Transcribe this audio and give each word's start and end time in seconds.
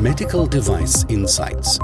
Medical 0.00 0.48
Device 0.48 1.04
Insights. 1.04 1.78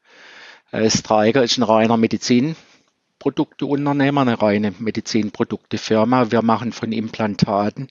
Äh, 0.73 0.89
Stryker 0.89 1.45
ist 1.45 1.59
ein 1.59 1.63
reiner 1.63 1.99
Medizinprodukteunternehmer, 1.99 4.23
eine 4.23 4.41
reine 4.41 4.73
Medizinproduktefirma. 4.79 6.31
Wir 6.31 6.41
machen 6.41 6.73
von 6.73 6.91
Implantaten 6.91 7.91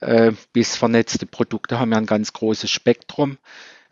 äh, 0.00 0.30
bis 0.52 0.76
vernetzte 0.76 1.26
Produkte, 1.26 1.80
haben 1.80 1.90
wir 1.90 1.98
ein 1.98 2.06
ganz 2.06 2.32
großes 2.32 2.70
Spektrum. 2.70 3.38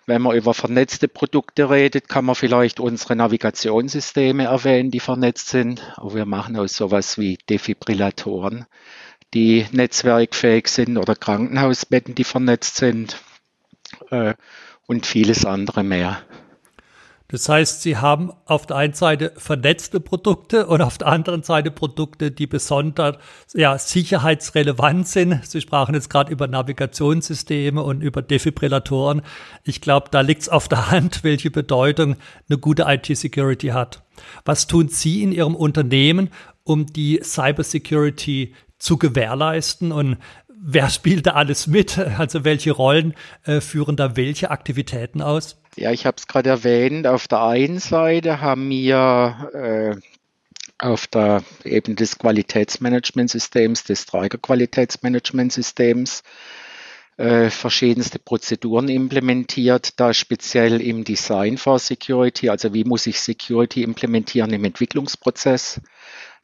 Wenn 0.06 0.22
man 0.22 0.37
über 0.37 0.53
vernetzte 0.53 1.09
Produkte 1.09 1.70
redet, 1.70 2.09
kann 2.09 2.26
man 2.26 2.34
vielleicht 2.34 2.78
unsere 2.78 3.16
Navigationssysteme 3.16 4.44
erwähnen, 4.44 4.91
die 4.91 5.00
vernetzt 5.00 5.48
sind. 5.48 5.82
Aber 5.97 6.15
wir 6.15 6.26
machen 6.26 6.56
auch 6.56 6.66
sowas 6.66 7.19
wie 7.19 7.38
Defibrillatoren 7.48 8.66
die 9.34 9.66
netzwerkfähig 9.72 10.69
sind 10.69 10.97
oder 10.97 11.16
Krankenhausbetten, 11.16 12.14
die 12.14 12.25
vernetzt 12.25 12.76
sind 12.76 13.20
äh, 14.10 14.34
und 14.87 15.06
vieles 15.06 15.44
andere 15.44 15.82
mehr. 15.82 16.22
Das 17.28 17.48
heißt, 17.48 17.80
Sie 17.80 17.96
haben 17.96 18.32
auf 18.44 18.66
der 18.66 18.76
einen 18.76 18.92
Seite 18.92 19.32
vernetzte 19.36 19.98
Produkte 19.98 20.66
und 20.66 20.82
auf 20.82 20.98
der 20.98 21.08
anderen 21.08 21.42
Seite 21.42 21.70
Produkte, 21.70 22.30
die 22.30 22.46
besonders 22.46 23.16
ja, 23.54 23.78
sicherheitsrelevant 23.78 25.08
sind. 25.08 25.44
Sie 25.46 25.62
sprachen 25.62 25.94
jetzt 25.94 26.10
gerade 26.10 26.30
über 26.30 26.46
Navigationssysteme 26.48 27.82
und 27.82 28.02
über 28.02 28.20
Defibrillatoren. 28.20 29.22
Ich 29.64 29.80
glaube, 29.80 30.08
da 30.10 30.20
liegt 30.20 30.42
es 30.42 30.48
auf 30.50 30.68
der 30.68 30.90
Hand, 30.90 31.24
welche 31.24 31.50
Bedeutung 31.50 32.16
eine 32.48 32.58
gute 32.58 32.84
IT-Security 32.86 33.68
hat. 33.68 34.02
Was 34.44 34.66
tun 34.66 34.88
Sie 34.88 35.22
in 35.22 35.32
Ihrem 35.32 35.56
Unternehmen, 35.56 36.28
um 36.62 36.86
die 36.86 37.20
Cybersecurity 37.22 38.54
zu 38.78 38.98
gewährleisten 38.98 39.92
und 39.92 40.18
wer 40.66 40.88
spielt 40.91 41.26
da 41.26 41.32
alles 41.32 41.66
mit? 41.66 41.98
Also 41.98 42.44
welche 42.44 42.72
Rollen 42.72 43.14
äh, 43.44 43.60
führen 43.60 43.97
da 43.97 44.16
welche 44.16 44.50
Aktivitäten 44.50 45.20
aus? 45.20 45.60
Ja, 45.76 45.91
ich 45.91 46.06
habe 46.06 46.16
es 46.16 46.26
gerade 46.26 46.48
erwähnt. 46.50 47.06
Auf 47.06 47.28
der 47.28 47.42
einen 47.42 47.78
Seite 47.78 48.41
haben 48.41 48.70
wir 48.70 49.50
äh, 49.52 49.94
auf 50.78 51.06
der 51.06 51.44
Ebene 51.64 51.97
des 51.97 52.19
Qualitätsmanagementsystems, 52.19 53.84
des 53.84 54.06
Trägerqualitätsmanagementsystems, 54.06 56.22
äh, 57.16 57.48
verschiedenste 57.50 58.19
Prozeduren 58.19 58.88
implementiert, 58.88 60.00
da 60.00 60.14
speziell 60.14 60.81
im 60.81 61.04
Design 61.04 61.58
for 61.58 61.78
Security, 61.78 62.48
also 62.48 62.75
wie 62.75 62.82
muss 62.84 63.06
ich 63.06 63.20
Security 63.20 63.82
implementieren 63.82 64.52
im 64.52 64.64
Entwicklungsprozess, 64.64 65.81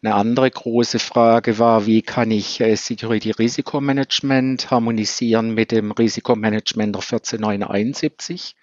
eine 0.02 0.14
andere 0.14 0.50
große 0.50 0.98
Frage 0.98 1.58
war, 1.58 1.84
wie 1.86 2.00
kann 2.00 2.30
ich 2.30 2.60
äh, 2.60 2.74
Security-Risikomanagement 2.74 4.70
harmonisieren 4.70 5.52
mit 5.52 5.72
dem 5.72 5.92
Risikomanagement 5.92 6.94
der 6.94 7.02
14971, 7.02 8.56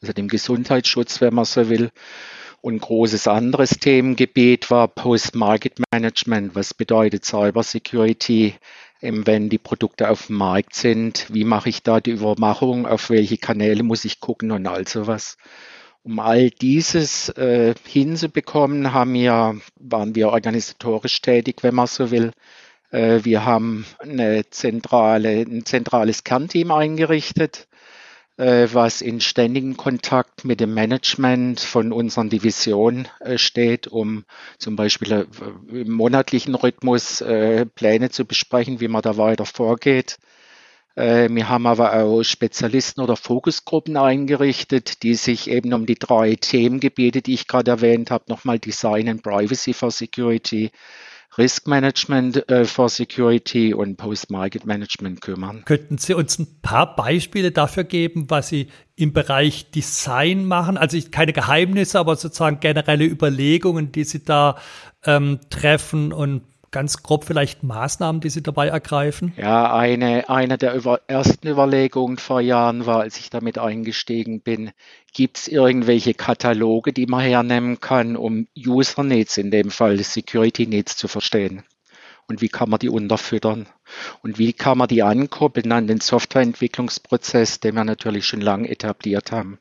also 0.00 0.12
dem 0.12 0.28
Gesundheitsschutz, 0.28 1.20
wenn 1.20 1.34
man 1.34 1.46
so 1.46 1.68
will. 1.68 1.90
Und 2.60 2.80
großes 2.80 3.26
anderes 3.28 3.70
Themengebiet 3.70 4.70
war 4.70 4.88
Post-Market-Management. 4.88 6.54
Was 6.54 6.74
bedeutet 6.74 7.24
Cybersecurity, 7.24 8.54
wenn 9.00 9.48
die 9.48 9.58
Produkte 9.58 10.10
auf 10.10 10.26
dem 10.26 10.36
Markt 10.36 10.74
sind? 10.74 11.26
Wie 11.32 11.44
mache 11.44 11.68
ich 11.68 11.82
da 11.82 12.00
die 12.00 12.10
Übermachung? 12.12 12.86
Auf 12.86 13.10
welche 13.10 13.38
Kanäle 13.38 13.84
muss 13.84 14.04
ich 14.04 14.20
gucken 14.20 14.50
und 14.50 14.66
all 14.66 14.86
sowas? 14.88 15.36
Um 16.02 16.20
all 16.20 16.50
dieses 16.50 17.28
äh, 17.30 17.74
hinzubekommen, 17.84 18.92
haben 18.92 19.14
wir, 19.14 19.60
waren 19.76 20.14
wir 20.14 20.30
organisatorisch 20.30 21.20
tätig, 21.20 21.62
wenn 21.62 21.74
man 21.74 21.86
so 21.86 22.10
will. 22.10 22.32
Äh, 22.90 23.20
wir 23.24 23.44
haben 23.44 23.84
eine 23.98 24.48
zentrale, 24.50 25.40
ein 25.40 25.66
zentrales 25.66 26.24
Kernteam 26.24 26.70
eingerichtet, 26.70 27.68
äh, 28.38 28.68
was 28.72 29.02
in 29.02 29.20
ständigem 29.20 29.76
Kontakt 29.76 30.44
mit 30.44 30.60
dem 30.60 30.72
Management 30.72 31.60
von 31.60 31.92
unseren 31.92 32.30
Divisionen 32.30 33.08
äh, 33.20 33.36
steht, 33.36 33.88
um 33.88 34.24
zum 34.58 34.76
Beispiel 34.76 35.12
äh, 35.12 35.26
im 35.70 35.92
monatlichen 35.92 36.54
Rhythmus 36.54 37.20
äh, 37.20 37.66
Pläne 37.66 38.10
zu 38.10 38.24
besprechen, 38.24 38.80
wie 38.80 38.88
man 38.88 39.02
da 39.02 39.16
weiter 39.16 39.44
vorgeht 39.46 40.18
wir 40.98 41.48
haben 41.48 41.66
aber 41.66 41.94
auch 41.94 42.22
Spezialisten 42.22 43.00
oder 43.00 43.16
Fokusgruppen 43.16 43.96
eingerichtet, 43.96 45.02
die 45.02 45.14
sich 45.14 45.48
eben 45.48 45.72
um 45.72 45.86
die 45.86 45.94
drei 45.94 46.34
Themengebiete, 46.34 47.22
die 47.22 47.34
ich 47.34 47.46
gerade 47.46 47.70
erwähnt 47.70 48.10
habe, 48.10 48.24
nochmal 48.28 48.58
Design 48.58 49.08
and 49.08 49.22
Privacy 49.22 49.74
for 49.74 49.90
Security, 49.90 50.70
Risk 51.38 51.68
Management 51.68 52.48
äh, 52.50 52.64
for 52.64 52.88
Security 52.88 53.72
und 53.72 53.96
Post-Market 53.96 54.66
Management 54.66 55.20
kümmern. 55.20 55.62
Könnten 55.64 55.96
Sie 55.96 56.14
uns 56.14 56.38
ein 56.38 56.60
paar 56.62 56.96
Beispiele 56.96 57.52
dafür 57.52 57.84
geben, 57.84 58.28
was 58.28 58.48
Sie 58.48 58.68
im 58.96 59.12
Bereich 59.12 59.70
Design 59.70 60.46
machen? 60.46 60.76
Also 60.76 60.98
keine 61.12 61.32
Geheimnisse, 61.32 62.00
aber 62.00 62.16
sozusagen 62.16 62.58
generelle 62.58 63.04
Überlegungen, 63.04 63.92
die 63.92 64.02
Sie 64.02 64.24
da 64.24 64.56
ähm, 65.04 65.38
treffen 65.48 66.12
und 66.12 66.42
ganz 66.70 67.02
grob 67.02 67.24
vielleicht 67.24 67.62
Maßnahmen, 67.62 68.20
die 68.20 68.30
Sie 68.30 68.42
dabei 68.42 68.68
ergreifen? 68.68 69.32
Ja, 69.36 69.74
eine, 69.74 70.28
eine 70.28 70.58
der 70.58 70.74
über, 70.74 71.00
ersten 71.06 71.48
Überlegungen 71.48 72.18
vor 72.18 72.40
Jahren 72.40 72.86
war, 72.86 73.00
als 73.00 73.18
ich 73.18 73.30
damit 73.30 73.58
eingestiegen 73.58 74.40
bin, 74.40 74.72
gibt 75.12 75.38
es 75.38 75.48
irgendwelche 75.48 76.14
Kataloge, 76.14 76.92
die 76.92 77.06
man 77.06 77.20
hernehmen 77.20 77.80
kann, 77.80 78.16
um 78.16 78.46
User 78.56 79.02
Needs, 79.02 79.36
in 79.36 79.50
dem 79.50 79.70
Fall 79.70 79.98
Security 79.98 80.66
Needs 80.66 80.96
zu 80.96 81.08
verstehen? 81.08 81.62
Und 82.26 82.42
wie 82.42 82.48
kann 82.48 82.68
man 82.68 82.78
die 82.78 82.90
unterfüttern? 82.90 83.66
Und 84.22 84.38
wie 84.38 84.52
kann 84.52 84.76
man 84.78 84.88
die 84.88 85.02
ankuppeln 85.02 85.72
an 85.72 85.86
den 85.86 86.00
Softwareentwicklungsprozess, 86.00 87.60
den 87.60 87.74
wir 87.74 87.84
natürlich 87.84 88.26
schon 88.26 88.42
lange 88.42 88.68
etabliert 88.68 89.32
haben? 89.32 89.58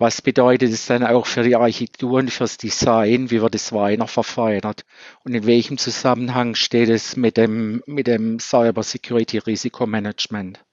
Was 0.00 0.22
bedeutet 0.22 0.72
es 0.72 0.86
dann 0.86 1.04
auch 1.04 1.26
für 1.26 1.42
die 1.42 1.56
Architektur 1.56 2.20
und 2.20 2.30
fürs 2.30 2.56
Design? 2.56 3.30
Wie 3.30 3.42
wird 3.42 3.54
es 3.54 3.70
weiter 3.70 4.06
verfeinert? 4.06 4.86
Und 5.24 5.34
in 5.34 5.44
welchem 5.44 5.76
Zusammenhang 5.76 6.54
steht 6.54 6.88
es 6.88 7.16
mit 7.16 7.36
dem, 7.36 7.82
mit 7.84 8.06
dem 8.06 8.38
Cyber 8.38 8.82
Security 8.82 9.36
Risikomanagement? 9.36 10.64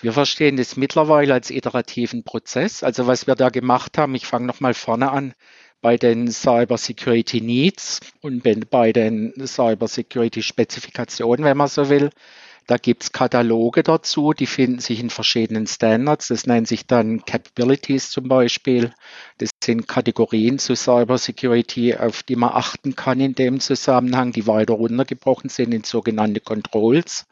Wir 0.00 0.12
verstehen 0.12 0.56
das 0.56 0.76
mittlerweile 0.76 1.34
als 1.34 1.50
iterativen 1.50 2.22
Prozess. 2.22 2.84
Also 2.84 3.08
was 3.08 3.26
wir 3.26 3.34
da 3.34 3.48
gemacht 3.48 3.98
haben, 3.98 4.14
ich 4.14 4.26
fange 4.26 4.46
nochmal 4.46 4.74
vorne 4.74 5.10
an, 5.10 5.34
bei 5.80 5.96
den 5.96 6.30
Cyber 6.30 6.78
Security 6.78 7.40
Needs 7.40 7.98
und 8.20 8.44
bei 8.70 8.92
den 8.92 9.34
Cyber 9.44 9.88
Security 9.88 10.40
Spezifikationen, 10.40 11.44
wenn 11.44 11.56
man 11.56 11.66
so 11.66 11.88
will, 11.88 12.10
da 12.66 12.76
gibt 12.76 13.02
es 13.02 13.12
Kataloge 13.12 13.82
dazu, 13.82 14.32
die 14.32 14.46
finden 14.46 14.78
sich 14.78 15.00
in 15.00 15.10
verschiedenen 15.10 15.66
Standards. 15.66 16.28
Das 16.28 16.46
nennt 16.46 16.68
sich 16.68 16.86
dann 16.86 17.24
Capabilities 17.24 18.10
zum 18.10 18.28
Beispiel. 18.28 18.92
Das 19.38 19.50
sind 19.62 19.88
Kategorien 19.88 20.58
zu 20.58 20.74
Cybersecurity, 20.74 21.96
auf 21.96 22.22
die 22.22 22.36
man 22.36 22.50
achten 22.52 22.94
kann 22.94 23.20
in 23.20 23.34
dem 23.34 23.60
Zusammenhang, 23.60 24.32
die 24.32 24.46
weiter 24.46 24.74
runtergebrochen 24.74 25.50
sind 25.50 25.72
in 25.72 25.84
sogenannte 25.84 26.40
Controls. 26.40 27.26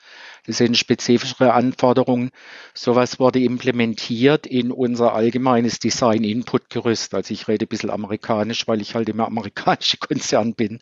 Das 0.47 0.57
sind 0.57 0.77
spezifischere 0.77 1.53
Anforderungen. 1.53 2.31
Sowas 2.75 3.21
wurde 3.21 3.41
implementiert 3.41 4.47
in 4.47 4.73
unser 4.73 5.15
allgemeines 5.15 5.79
Design-Input-Gerüst. 5.79 7.15
Also 7.15 7.33
ich 7.35 7.47
rede 7.47 7.67
ein 7.67 7.69
bisschen 7.69 7.91
amerikanisch, 7.91 8.67
weil 8.67 8.81
ich 8.81 8.95
halt 8.95 9.09
immer 9.09 9.27
amerikanische 9.27 9.97
Konzern 10.01 10.55
bin. 10.55 10.81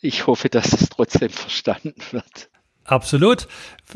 Ich 0.00 0.26
hoffe, 0.26 0.48
dass 0.48 0.72
es 0.72 0.88
trotzdem 0.88 1.30
verstanden 1.30 1.94
wird. 2.10 2.50
Absolut. 2.86 3.48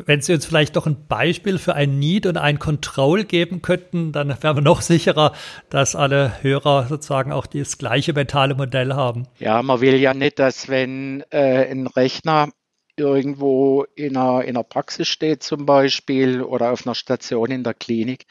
Wenn 0.05 0.21
Sie 0.21 0.33
uns 0.33 0.45
vielleicht 0.45 0.75
doch 0.75 0.85
ein 0.85 1.07
Beispiel 1.07 1.57
für 1.57 1.75
ein 1.75 1.99
Need 1.99 2.25
und 2.25 2.37
ein 2.37 2.59
Control 2.59 3.23
geben 3.23 3.61
könnten, 3.61 4.11
dann 4.11 4.29
wären 4.41 4.57
wir 4.57 4.61
noch 4.61 4.81
sicherer, 4.81 5.33
dass 5.69 5.95
alle 5.95 6.41
Hörer 6.41 6.87
sozusagen 6.87 7.31
auch 7.31 7.45
das 7.45 7.77
gleiche 7.77 8.13
mentale 8.13 8.55
Modell 8.55 8.93
haben. 8.93 9.27
Ja, 9.39 9.61
man 9.63 9.81
will 9.81 9.95
ja 9.95 10.13
nicht, 10.13 10.39
dass 10.39 10.69
wenn 10.69 11.23
äh, 11.29 11.69
ein 11.69 11.87
Rechner 11.87 12.49
irgendwo 12.97 13.85
in 13.95 14.17
einer, 14.17 14.43
in 14.43 14.55
einer 14.55 14.63
Praxis 14.63 15.07
steht 15.07 15.43
zum 15.43 15.65
Beispiel 15.65 16.41
oder 16.41 16.71
auf 16.71 16.85
einer 16.85 16.95
Station 16.95 17.49
in 17.49 17.63
der 17.63 17.73
Klinik, 17.73 18.25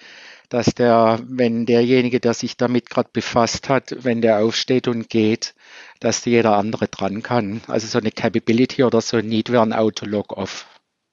dass 0.51 0.75
der, 0.75 1.21
wenn 1.27 1.65
derjenige, 1.65 2.21
der 2.21 2.35
sich 2.35 2.57
damit 2.57 2.91
gerade 2.91 3.09
befasst 3.13 3.69
hat, 3.69 3.97
wenn 4.05 4.21
der 4.21 4.41
aufsteht 4.41 4.89
und 4.89 5.09
geht, 5.09 5.55
dass 6.01 6.25
jeder 6.25 6.57
andere 6.57 6.89
dran 6.89 7.23
kann. 7.23 7.63
Also 7.69 7.87
so 7.87 7.99
eine 7.99 8.11
Capability 8.11 8.83
oder 8.85 9.01
so 9.01 9.17
ein 9.17 9.27
Need 9.27 9.51
wäre 9.51 9.63
ein 9.63 9.73
Auto-Log-Off. 9.73 10.67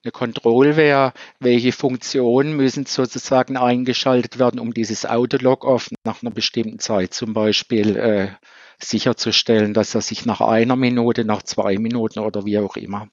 Eine 0.04 0.12
Control 0.12 0.76
wäre, 0.76 1.14
welche 1.40 1.72
Funktionen 1.72 2.56
müssen 2.56 2.86
sozusagen 2.86 3.58
eingeschaltet 3.58 4.40
werden, 4.40 4.60
um 4.60 4.74
dieses 4.74 5.06
Auto-Log-Off 5.06 5.90
nach 6.04 6.24
einer 6.24 6.32
bestimmten 6.32 6.80
Zeit 6.80 7.14
zum 7.14 7.34
Beispiel 7.34 7.96
äh, 7.96 8.30
sicherzustellen, 8.80 9.74
dass 9.74 9.94
er 9.94 10.02
sich 10.02 10.26
nach 10.26 10.42
einer 10.42 10.76
Minute, 10.76 11.26
nach 11.26 11.44
zwei 11.44 11.78
Minuten 11.78 12.20
oder 12.20 12.46
wie 12.46 12.58
auch 12.58 12.76
immer 12.76 13.08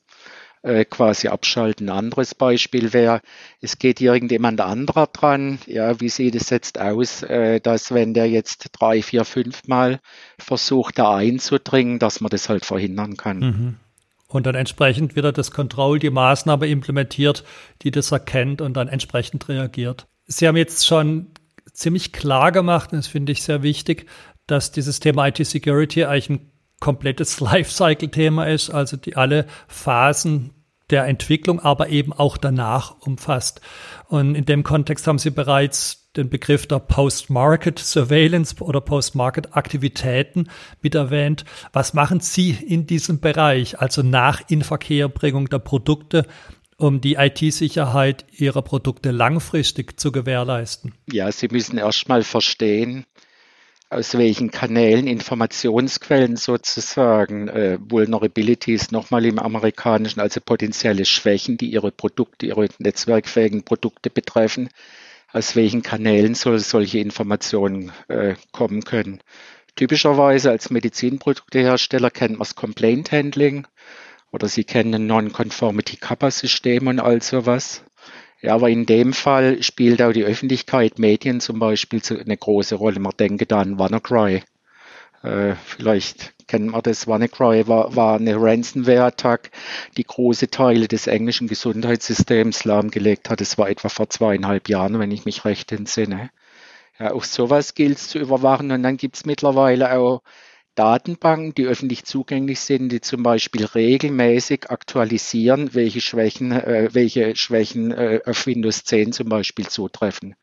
äh, 0.64 0.84
quasi 0.86 1.28
abschalten. 1.28 1.88
Ein 1.88 1.96
anderes 1.96 2.34
Beispiel 2.34 2.92
wäre, 2.92 3.20
es 3.60 3.78
geht 3.78 4.00
irgendjemand 4.00 4.60
anderer 4.60 5.06
dran. 5.06 5.58
Ja, 5.66 6.00
wie 6.00 6.08
sieht 6.08 6.34
es 6.34 6.50
jetzt 6.50 6.80
aus, 6.80 7.22
äh, 7.22 7.60
dass 7.60 7.92
wenn 7.92 8.14
der 8.14 8.28
jetzt 8.28 8.70
drei, 8.72 9.02
vier, 9.02 9.24
fünf 9.24 9.68
Mal 9.68 10.00
versucht, 10.38 10.98
da 10.98 11.16
einzudringen, 11.16 11.98
dass 11.98 12.20
man 12.20 12.30
das 12.30 12.48
halt 12.48 12.64
verhindern 12.64 13.16
kann. 13.16 13.38
Mhm. 13.38 13.76
Und 14.26 14.46
dann 14.46 14.54
entsprechend 14.54 15.14
wieder 15.14 15.32
das 15.32 15.50
Control, 15.50 15.98
die 15.98 16.10
Maßnahme 16.10 16.66
implementiert, 16.66 17.44
die 17.82 17.90
das 17.90 18.10
erkennt 18.10 18.60
und 18.60 18.74
dann 18.74 18.88
entsprechend 18.88 19.48
reagiert. 19.48 20.06
Sie 20.26 20.48
haben 20.48 20.56
jetzt 20.56 20.86
schon 20.86 21.28
ziemlich 21.72 22.12
klar 22.12 22.50
gemacht, 22.52 22.92
und 22.92 22.98
das 22.98 23.06
finde 23.06 23.32
ich 23.32 23.42
sehr 23.42 23.62
wichtig, 23.62 24.06
dass 24.46 24.72
dieses 24.72 24.98
Thema 24.98 25.28
IT-Security 25.28 26.04
eigentlich 26.04 26.30
ein 26.30 26.50
komplettes 26.80 27.40
Lifecycle-Thema 27.40 28.44
ist, 28.46 28.70
also 28.70 28.96
die 28.96 29.16
alle 29.16 29.46
Phasen 29.68 30.50
der 30.90 31.06
Entwicklung, 31.06 31.60
aber 31.60 31.88
eben 31.88 32.12
auch 32.12 32.36
danach 32.36 33.00
umfasst. 33.00 33.60
Und 34.08 34.34
in 34.34 34.44
dem 34.44 34.62
Kontext 34.62 35.06
haben 35.06 35.18
Sie 35.18 35.30
bereits 35.30 36.10
den 36.16 36.28
Begriff 36.30 36.66
der 36.66 36.78
Post-Market 36.78 37.78
Surveillance 37.78 38.56
oder 38.60 38.80
Post-Market 38.80 39.56
Aktivitäten 39.56 40.48
mit 40.80 40.94
erwähnt. 40.94 41.44
Was 41.72 41.94
machen 41.94 42.20
Sie 42.20 42.50
in 42.50 42.86
diesem 42.86 43.20
Bereich, 43.20 43.80
also 43.80 44.02
nach 44.02 44.42
Inverkehrbringung 44.48 45.48
der 45.48 45.58
Produkte, 45.58 46.26
um 46.76 47.00
die 47.00 47.14
IT-Sicherheit 47.14 48.26
Ihrer 48.32 48.62
Produkte 48.62 49.10
langfristig 49.10 49.98
zu 49.98 50.12
gewährleisten? 50.12 50.94
Ja, 51.10 51.30
Sie 51.32 51.48
müssen 51.48 51.78
erstmal 51.78 52.22
verstehen, 52.22 53.04
aus 53.90 54.16
welchen 54.18 54.50
Kanälen, 54.50 55.06
Informationsquellen 55.06 56.36
sozusagen 56.36 57.48
äh, 57.48 57.78
Vulnerabilities 57.80 58.90
nochmal 58.90 59.24
im 59.26 59.38
amerikanischen, 59.38 60.20
also 60.20 60.40
potenzielle 60.40 61.04
Schwächen, 61.04 61.56
die 61.56 61.70
ihre 61.70 61.92
Produkte, 61.92 62.46
ihre 62.46 62.68
netzwerkfähigen 62.78 63.64
Produkte 63.64 64.10
betreffen, 64.10 64.68
aus 65.32 65.56
welchen 65.56 65.82
Kanälen 65.82 66.34
soll 66.34 66.58
solche 66.58 66.98
Informationen 66.98 67.92
äh, 68.08 68.34
kommen 68.52 68.82
können. 68.84 69.20
Typischerweise 69.76 70.50
als 70.50 70.70
Medizinproduktehersteller 70.70 72.10
kennt 72.10 72.32
man 72.32 72.40
das 72.40 72.54
Complaint 72.54 73.10
Handling 73.10 73.66
oder 74.30 74.48
Sie 74.48 74.64
kennen 74.64 75.06
Non-Conformity 75.06 75.96
Kappa 75.96 76.30
System 76.30 76.86
und 76.86 77.00
all 77.00 77.22
sowas. 77.22 77.82
Ja, 78.44 78.56
aber 78.56 78.68
in 78.68 78.84
dem 78.84 79.14
Fall 79.14 79.62
spielt 79.62 80.02
auch 80.02 80.12
die 80.12 80.24
Öffentlichkeit, 80.24 80.98
Medien 80.98 81.40
zum 81.40 81.58
Beispiel, 81.58 82.02
eine 82.10 82.36
große 82.36 82.74
Rolle. 82.74 83.00
Man 83.00 83.14
denke 83.18 83.46
da 83.46 83.62
an 83.62 83.78
WannaCry. 83.78 84.42
Äh, 85.22 85.54
vielleicht 85.64 86.34
kennen 86.46 86.70
wir 86.72 86.82
das. 86.82 87.06
WannaCry 87.06 87.66
war, 87.68 87.96
war 87.96 88.18
eine 88.18 88.36
Ransomware-Attack, 88.36 89.50
die 89.96 90.04
große 90.04 90.50
Teile 90.50 90.88
des 90.88 91.06
englischen 91.06 91.48
Gesundheitssystems 91.48 92.66
lahmgelegt 92.66 93.30
hat. 93.30 93.40
Das 93.40 93.56
war 93.56 93.70
etwa 93.70 93.88
vor 93.88 94.10
zweieinhalb 94.10 94.68
Jahren, 94.68 94.98
wenn 94.98 95.10
ich 95.10 95.24
mich 95.24 95.46
recht 95.46 95.72
entsinne. 95.72 96.28
Ja, 96.98 97.12
auch 97.12 97.24
sowas 97.24 97.74
gilt 97.74 97.96
es 97.96 98.08
zu 98.08 98.18
überwachen. 98.18 98.70
Und 98.72 98.82
dann 98.82 98.98
gibt 98.98 99.16
es 99.16 99.24
mittlerweile 99.24 99.96
auch 99.96 100.20
Datenbanken, 100.74 101.54
die 101.54 101.66
öffentlich 101.66 102.04
zugänglich 102.04 102.60
sind, 102.60 102.90
die 102.90 103.00
zum 103.00 103.22
Beispiel 103.22 103.64
regelmäßig 103.64 104.70
aktualisieren, 104.70 105.74
welche 105.74 106.00
Schwächen, 106.00 106.52
äh, 106.52 106.88
welche 106.92 107.36
Schwächen 107.36 107.92
äh, 107.92 108.20
auf 108.24 108.46
Windows 108.46 108.84
10 108.84 109.12
zum 109.12 109.28
Beispiel 109.28 109.66
zutreffen, 109.68 110.34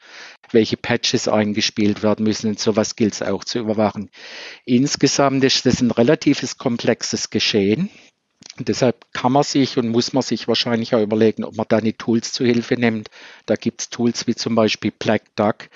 welche 0.51 0.77
Patches 0.77 1.27
eingespielt 1.27 2.03
werden 2.03 2.23
müssen 2.23 2.49
und 2.49 2.59
sowas 2.59 2.95
gilt 2.95 3.13
es 3.13 3.21
auch 3.21 3.43
zu 3.43 3.59
überwachen. 3.59 4.09
Insgesamt 4.65 5.43
ist 5.43 5.65
das 5.65 5.81
ein 5.81 5.91
relatives 5.91 6.57
komplexes 6.57 7.29
Geschehen. 7.29 7.89
Deshalb 8.59 9.05
kann 9.13 9.31
man 9.31 9.43
sich 9.43 9.77
und 9.77 9.89
muss 9.89 10.13
man 10.13 10.23
sich 10.23 10.47
wahrscheinlich 10.47 10.93
auch 10.93 11.01
überlegen, 11.01 11.43
ob 11.43 11.55
man 11.55 11.65
da 11.69 11.79
die 11.79 11.93
Tools 11.93 12.33
zu 12.33 12.45
Hilfe 12.45 12.75
nimmt. 12.75 13.09
Da 13.45 13.55
gibt 13.55 13.81
es 13.81 13.89
Tools 13.89 14.27
wie 14.27 14.35
zum 14.35 14.55
Beispiel 14.55 14.91
Black 14.91 15.35
Duck, 15.35 15.69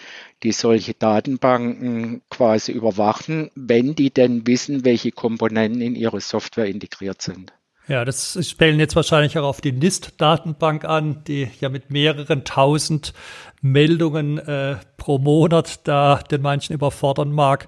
die 0.43 0.51
solche 0.51 0.93
Datenbanken 0.93 2.22
quasi 2.29 2.72
überwachen, 2.74 3.50
wenn 3.55 3.95
die 3.95 4.12
denn 4.12 4.45
wissen, 4.45 4.86
welche 4.86 5.12
Komponenten 5.12 5.81
in 5.81 5.95
ihre 5.95 6.22
Software 6.22 6.65
integriert 6.65 7.22
sind. 7.22 7.53
Ja, 7.88 8.03
das 8.03 8.38
spielen 8.48 8.79
jetzt 8.79 8.95
wahrscheinlich 8.95 9.38
auch 9.38 9.43
auf 9.43 9.62
die 9.62 9.72
NIST-Datenbank 9.72 10.86
an, 10.86 11.24
die 11.27 11.48
ja 11.60 11.69
mit 11.69 11.91
mehreren 11.91 12.43
tausend 12.43 13.13
Meldungen 13.62 14.39
äh, 14.39 14.77
pro 14.98 15.19
Monat 15.19 15.88
da 15.88 16.17
den 16.31 16.41
manchen 16.41 16.74
überfordern 16.74 17.31
mag. 17.31 17.67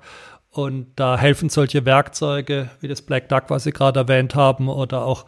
Und 0.57 0.87
da 0.95 1.19
helfen 1.19 1.49
solche 1.49 1.85
Werkzeuge 1.85 2.71
wie 2.79 2.87
das 2.87 3.03
Black 3.03 3.29
Duck, 3.29 3.43
was 3.49 3.63
Sie 3.63 3.71
gerade 3.71 3.99
erwähnt 3.99 4.33
haben, 4.33 4.69
oder 4.69 5.05
auch 5.05 5.27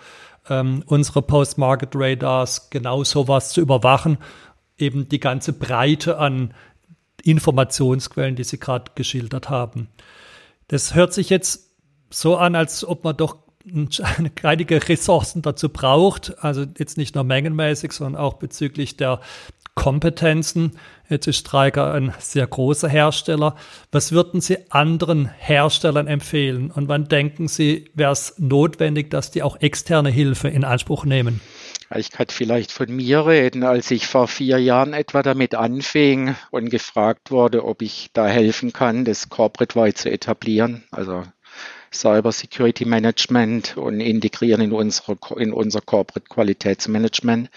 ähm, 0.49 0.81
unsere 0.87 1.21
Post-Market 1.21 1.91
Radars, 1.93 2.71
genau 2.71 3.03
sowas 3.03 3.51
zu 3.51 3.61
überwachen, 3.61 4.17
eben 4.79 5.07
die 5.07 5.19
ganze 5.19 5.53
Breite 5.53 6.17
an 6.17 6.55
Informationsquellen, 7.21 8.35
die 8.35 8.43
Sie 8.43 8.57
gerade 8.57 8.91
geschildert 8.95 9.51
haben. 9.51 9.89
Das 10.67 10.95
hört 10.95 11.13
sich 11.13 11.29
jetzt 11.29 11.75
so 12.09 12.35
an, 12.35 12.55
als 12.55 12.83
ob 12.83 13.03
man 13.03 13.15
doch 13.15 13.37
einige 14.41 14.89
Ressourcen 14.89 15.43
dazu 15.43 15.69
braucht, 15.69 16.43
also 16.43 16.65
jetzt 16.79 16.97
nicht 16.97 17.13
nur 17.13 17.23
mengenmäßig, 17.23 17.91
sondern 17.91 18.19
auch 18.19 18.35
bezüglich 18.35 18.97
der 18.97 19.19
Kompetenzen. 19.79 20.73
Jetzt 21.07 21.25
ist 21.27 21.37
Stryker 21.37 21.93
ein 21.93 22.13
sehr 22.19 22.45
großer 22.45 22.89
Hersteller. 22.89 23.55
Was 23.93 24.11
würden 24.11 24.41
Sie 24.41 24.57
anderen 24.69 25.29
Herstellern 25.29 26.05
empfehlen? 26.05 26.69
Und 26.69 26.89
wann 26.89 27.07
denken 27.07 27.47
Sie, 27.47 27.89
wäre 27.93 28.11
es 28.11 28.33
notwendig, 28.37 29.09
dass 29.09 29.31
die 29.31 29.41
auch 29.41 29.61
externe 29.61 30.09
Hilfe 30.09 30.49
in 30.49 30.65
Anspruch 30.65 31.05
nehmen? 31.05 31.39
Ich 31.95 32.11
kann 32.11 32.27
vielleicht 32.27 32.73
von 32.73 32.93
mir 32.93 33.25
reden, 33.25 33.63
als 33.63 33.89
ich 33.89 34.05
vor 34.05 34.27
vier 34.27 34.57
Jahren 34.59 34.91
etwa 34.91 35.23
damit 35.23 35.55
anfing 35.55 36.35
und 36.51 36.69
gefragt 36.69 37.31
wurde, 37.31 37.63
ob 37.63 37.81
ich 37.81 38.09
da 38.11 38.27
helfen 38.27 38.73
kann, 38.73 39.05
das 39.05 39.29
corporate-wide 39.29 39.93
zu 39.93 40.11
etablieren, 40.11 40.83
also 40.91 41.23
Cyber 41.93 42.33
Security 42.33 42.83
Management 42.83 43.77
und 43.77 44.01
integrieren 44.01 44.61
in, 44.61 44.73
unsere, 44.73 45.17
in 45.37 45.53
unser 45.53 45.79
Corporate 45.81 46.27
Qualitätsmanagement. 46.27 47.49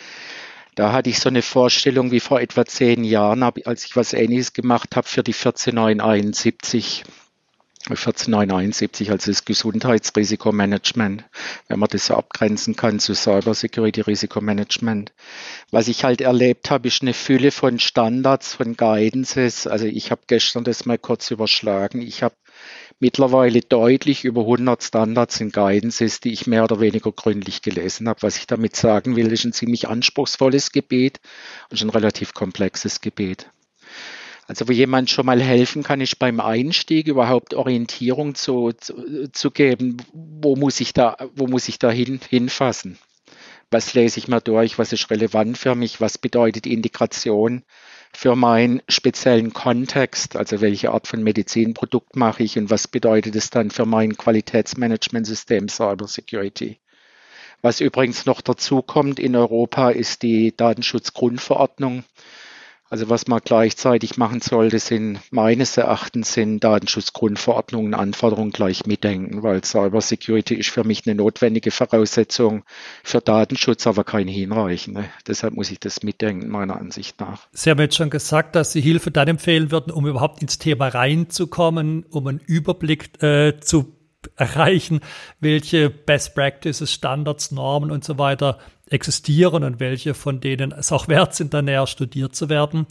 Da 0.74 0.92
hatte 0.92 1.10
ich 1.10 1.18
so 1.18 1.28
eine 1.28 1.42
Vorstellung 1.42 2.10
wie 2.12 2.20
vor 2.20 2.40
etwa 2.40 2.64
zehn 2.64 3.04
Jahren, 3.04 3.42
als 3.42 3.84
ich 3.84 3.94
was 3.94 4.14
Ähnliches 4.14 4.54
gemacht 4.54 4.96
habe 4.96 5.06
für 5.06 5.22
die 5.22 5.34
14971. 5.34 7.04
14971, 7.88 9.10
also 9.10 9.30
das 9.30 9.44
Gesundheitsrisikomanagement, 9.44 11.24
wenn 11.68 11.78
man 11.78 11.88
das 11.88 12.06
so 12.06 12.14
abgrenzen 12.14 12.76
kann 12.76 13.00
zu 13.00 13.14
Cybersecurity-Risikomanagement. 13.14 15.12
Was 15.70 15.88
ich 15.88 16.04
halt 16.04 16.20
erlebt 16.20 16.70
habe, 16.70 16.88
ist 16.88 17.02
eine 17.02 17.14
Fülle 17.14 17.50
von 17.50 17.78
Standards, 17.78 18.54
von 18.54 18.76
Guidances. 18.76 19.66
Also 19.66 19.86
ich 19.86 20.10
habe 20.10 20.22
gestern 20.26 20.64
das 20.64 20.86
mal 20.86 20.98
kurz 20.98 21.30
überschlagen. 21.30 22.00
Ich 22.00 22.22
habe 22.22 22.36
mittlerweile 23.00 23.60
deutlich 23.60 24.24
über 24.24 24.42
100 24.42 24.82
Standards 24.82 25.40
und 25.40 25.52
Guidances, 25.52 26.20
die 26.20 26.32
ich 26.32 26.46
mehr 26.46 26.62
oder 26.62 26.78
weniger 26.80 27.10
gründlich 27.10 27.62
gelesen 27.62 28.08
habe. 28.08 28.22
Was 28.22 28.36
ich 28.36 28.46
damit 28.46 28.76
sagen 28.76 29.16
will, 29.16 29.32
ist 29.32 29.44
ein 29.44 29.52
ziemlich 29.52 29.88
anspruchsvolles 29.88 30.70
Gebet 30.70 31.20
und 31.70 31.82
ein 31.82 31.90
relativ 31.90 32.32
komplexes 32.32 33.00
Gebet. 33.00 33.50
Also 34.52 34.68
wo 34.68 34.72
jemand 34.72 35.08
schon 35.08 35.24
mal 35.24 35.40
helfen 35.40 35.82
kann, 35.82 36.02
ist 36.02 36.18
beim 36.18 36.38
Einstieg 36.38 37.08
überhaupt 37.08 37.54
Orientierung 37.54 38.34
zu, 38.34 38.72
zu, 38.72 39.30
zu 39.32 39.50
geben, 39.50 39.96
wo 40.12 40.56
muss 40.56 40.78
ich 40.80 40.92
da, 40.92 41.16
wo 41.34 41.46
muss 41.46 41.68
ich 41.68 41.78
da 41.78 41.90
hin, 41.90 42.20
hinfassen? 42.28 42.98
Was 43.70 43.94
lese 43.94 44.18
ich 44.18 44.28
mal 44.28 44.40
durch? 44.40 44.78
Was 44.78 44.92
ist 44.92 45.08
relevant 45.08 45.56
für 45.56 45.74
mich? 45.74 46.02
Was 46.02 46.18
bedeutet 46.18 46.66
Integration? 46.66 47.62
für 48.14 48.36
meinen 48.36 48.82
speziellen 48.90 49.54
Kontext, 49.54 50.36
also 50.36 50.60
welche 50.60 50.90
Art 50.90 51.06
von 51.06 51.22
Medizinprodukt 51.22 52.14
mache 52.14 52.42
ich 52.42 52.58
und 52.58 52.68
was 52.68 52.86
bedeutet 52.86 53.34
es 53.36 53.48
dann 53.48 53.70
für 53.70 53.86
mein 53.86 54.18
Qualitätsmanagementsystem 54.18 55.70
Cyber 55.70 56.06
Security. 56.06 56.78
Was 57.62 57.80
übrigens 57.80 58.26
noch 58.26 58.42
dazu 58.42 58.82
kommt 58.82 59.18
in 59.18 59.34
Europa 59.34 59.88
ist 59.88 60.20
die 60.20 60.54
Datenschutzgrundverordnung. 60.54 62.04
Also 62.92 63.08
was 63.08 63.26
man 63.26 63.40
gleichzeitig 63.42 64.18
machen 64.18 64.42
sollte, 64.42 64.78
sind 64.78 65.18
meines 65.30 65.78
Erachtens 65.78 66.34
sind 66.34 66.62
Datenschutzgrundverordnungen, 66.62 67.94
Anforderungen 67.94 68.50
gleich 68.50 68.84
mitdenken, 68.84 69.42
weil 69.42 69.64
Cyber 69.64 70.02
Security 70.02 70.56
ist 70.56 70.68
für 70.68 70.84
mich 70.84 71.06
eine 71.06 71.14
notwendige 71.14 71.70
Voraussetzung 71.70 72.64
für 73.02 73.22
Datenschutz, 73.22 73.86
aber 73.86 74.04
kein 74.04 74.28
hinreichende. 74.28 75.06
Deshalb 75.26 75.54
muss 75.54 75.70
ich 75.70 75.80
das 75.80 76.02
mitdenken, 76.02 76.50
meiner 76.50 76.76
Ansicht 76.76 77.18
nach. 77.18 77.48
Sie 77.52 77.70
haben 77.70 77.80
jetzt 77.80 77.96
schon 77.96 78.10
gesagt, 78.10 78.56
dass 78.56 78.72
Sie 78.72 78.82
Hilfe 78.82 79.10
dann 79.10 79.26
empfehlen 79.26 79.70
würden, 79.70 79.90
um 79.90 80.06
überhaupt 80.06 80.42
ins 80.42 80.58
Thema 80.58 80.88
reinzukommen, 80.88 82.04
um 82.10 82.26
einen 82.26 82.40
Überblick 82.40 83.22
äh, 83.22 83.58
zu 83.58 83.96
erreichen, 84.36 85.00
welche 85.40 85.88
Best 85.88 86.34
Practices, 86.34 86.92
Standards, 86.92 87.52
Normen 87.52 87.90
und 87.90 88.04
so 88.04 88.18
weiter 88.18 88.58
existieren 88.92 89.64
und 89.64 89.80
welche 89.80 90.14
von 90.14 90.40
denen 90.40 90.72
es 90.72 90.92
auch 90.92 91.08
wert 91.08 91.34
sind, 91.34 91.54
da 91.54 91.62
näher 91.62 91.86
studiert 91.86 92.34
zu 92.34 92.48
werden. 92.48 92.86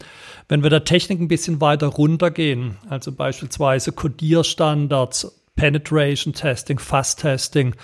Wenn 0.47 0.63
wir 0.63 0.69
der 0.69 0.83
Technik 0.83 1.19
ein 1.19 1.27
bisschen 1.27 1.61
weiter 1.61 1.87
runtergehen, 1.87 2.77
also 2.89 3.11
beispielsweise 3.11 3.91
Codierstandards, 3.91 5.37
Penetration 5.55 6.33
Testing, 6.33 6.79
Fast 6.79 7.21
Testing, 7.21 7.75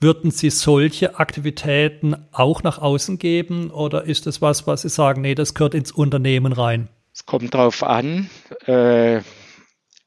würden 0.00 0.30
Sie 0.30 0.50
solche 0.50 1.18
Aktivitäten 1.18 2.16
auch 2.32 2.62
nach 2.62 2.78
außen 2.78 3.18
geben 3.18 3.70
oder 3.70 4.04
ist 4.04 4.26
das 4.26 4.42
was, 4.42 4.66
was 4.66 4.82
Sie 4.82 4.88
sagen, 4.88 5.22
nee, 5.22 5.34
das 5.34 5.54
gehört 5.54 5.74
ins 5.74 5.92
Unternehmen 5.92 6.52
rein? 6.52 6.88
Es 7.14 7.24
kommt 7.24 7.54
darauf 7.54 7.82
an. 7.82 8.28
Äh, 8.66 9.20